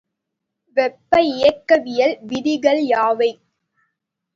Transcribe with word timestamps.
வெப்ப 0.77 1.11
இயக்கவியல் 1.31 2.15
விதிகள் 2.23 2.81
யாவை? 2.87 3.31